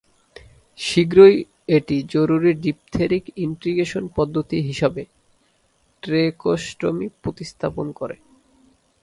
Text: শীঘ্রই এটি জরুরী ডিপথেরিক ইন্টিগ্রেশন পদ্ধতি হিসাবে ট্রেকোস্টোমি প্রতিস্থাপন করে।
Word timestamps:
শীঘ্রই 0.79 1.35
এটি 1.77 1.97
জরুরী 2.13 2.51
ডিপথেরিক 2.63 3.25
ইন্টিগ্রেশন 3.37 4.03
পদ্ধতি 4.15 4.57
হিসাবে 4.69 5.03
ট্রেকোস্টোমি 6.03 7.07
প্রতিস্থাপন 7.21 7.87
করে। 7.99 8.15